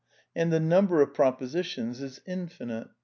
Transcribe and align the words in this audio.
And 0.35 0.51
the 0.51 0.59
number 0.59 1.03
of 1.03 1.13
propositions 1.13 2.01
is 2.01 2.21
infinite. 2.25 2.87